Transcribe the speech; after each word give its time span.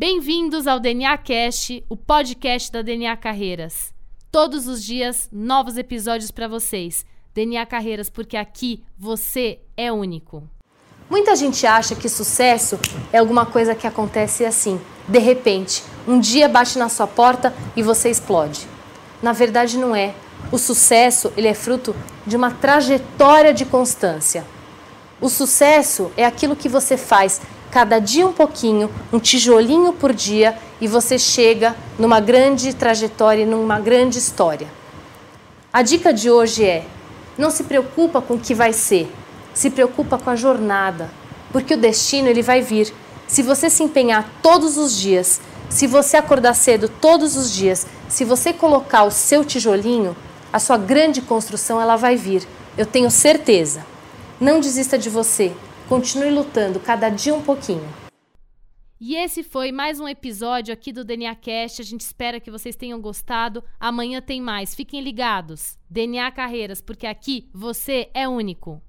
Bem-vindos 0.00 0.68
ao 0.68 0.78
DNA 0.78 1.18
Cast, 1.18 1.84
o 1.88 1.96
podcast 1.96 2.70
da 2.70 2.82
DNA 2.82 3.16
Carreiras. 3.16 3.92
Todos 4.30 4.68
os 4.68 4.84
dias, 4.84 5.28
novos 5.32 5.76
episódios 5.76 6.30
para 6.30 6.46
vocês. 6.46 7.04
DNA 7.34 7.66
Carreiras, 7.66 8.08
porque 8.08 8.36
aqui 8.36 8.84
você 8.96 9.58
é 9.76 9.90
único. 9.90 10.48
Muita 11.10 11.34
gente 11.34 11.66
acha 11.66 11.96
que 11.96 12.08
sucesso 12.08 12.78
é 13.12 13.18
alguma 13.18 13.44
coisa 13.44 13.74
que 13.74 13.88
acontece 13.88 14.44
assim, 14.44 14.80
de 15.08 15.18
repente, 15.18 15.82
um 16.06 16.20
dia 16.20 16.48
bate 16.48 16.78
na 16.78 16.88
sua 16.88 17.08
porta 17.08 17.52
e 17.74 17.82
você 17.82 18.08
explode. 18.08 18.68
Na 19.20 19.32
verdade 19.32 19.76
não 19.76 19.96
é. 19.96 20.14
O 20.52 20.58
sucesso, 20.58 21.32
ele 21.36 21.48
é 21.48 21.54
fruto 21.54 21.92
de 22.24 22.36
uma 22.36 22.52
trajetória 22.52 23.52
de 23.52 23.64
constância. 23.64 24.46
O 25.20 25.28
sucesso 25.28 26.12
é 26.16 26.24
aquilo 26.24 26.54
que 26.54 26.68
você 26.68 26.96
faz 26.96 27.40
cada 27.70 27.98
dia 27.98 28.26
um 28.26 28.32
pouquinho, 28.32 28.90
um 29.12 29.18
tijolinho 29.18 29.92
por 29.92 30.12
dia 30.12 30.56
e 30.80 30.88
você 30.88 31.18
chega 31.18 31.76
numa 31.98 32.20
grande 32.20 32.72
trajetória, 32.72 33.44
numa 33.46 33.78
grande 33.80 34.18
história. 34.18 34.68
A 35.72 35.82
dica 35.82 36.12
de 36.12 36.30
hoje 36.30 36.64
é: 36.64 36.84
não 37.36 37.50
se 37.50 37.64
preocupa 37.64 38.20
com 38.20 38.34
o 38.34 38.38
que 38.38 38.54
vai 38.54 38.72
ser, 38.72 39.12
se 39.52 39.70
preocupa 39.70 40.18
com 40.18 40.30
a 40.30 40.36
jornada, 40.36 41.10
porque 41.52 41.74
o 41.74 41.78
destino 41.78 42.28
ele 42.28 42.42
vai 42.42 42.62
vir. 42.62 42.92
Se 43.26 43.42
você 43.42 43.68
se 43.68 43.82
empenhar 43.82 44.28
todos 44.42 44.78
os 44.78 44.96
dias, 44.96 45.40
se 45.68 45.86
você 45.86 46.16
acordar 46.16 46.54
cedo 46.54 46.88
todos 46.88 47.36
os 47.36 47.52
dias, 47.52 47.86
se 48.08 48.24
você 48.24 48.52
colocar 48.52 49.04
o 49.04 49.10
seu 49.10 49.44
tijolinho, 49.44 50.16
a 50.52 50.58
sua 50.58 50.78
grande 50.78 51.20
construção 51.20 51.80
ela 51.80 51.96
vai 51.96 52.16
vir. 52.16 52.46
Eu 52.76 52.86
tenho 52.86 53.10
certeza. 53.10 53.84
Não 54.40 54.60
desista 54.60 54.96
de 54.96 55.10
você. 55.10 55.52
Continue 55.88 56.30
lutando 56.30 56.78
cada 56.78 57.08
dia 57.08 57.34
um 57.34 57.42
pouquinho. 57.42 57.88
E 59.00 59.14
esse 59.14 59.42
foi 59.42 59.72
mais 59.72 59.98
um 59.98 60.06
episódio 60.06 60.74
aqui 60.74 60.92
do 60.92 61.02
DNA 61.02 61.34
Cast. 61.34 61.80
A 61.80 61.84
gente 61.84 62.02
espera 62.02 62.38
que 62.38 62.50
vocês 62.50 62.76
tenham 62.76 63.00
gostado. 63.00 63.64
Amanhã 63.80 64.20
tem 64.20 64.38
mais. 64.38 64.74
Fiquem 64.74 65.00
ligados. 65.00 65.78
DNA 65.88 66.30
Carreiras, 66.30 66.82
porque 66.82 67.06
aqui 67.06 67.48
você 67.54 68.10
é 68.12 68.28
único. 68.28 68.82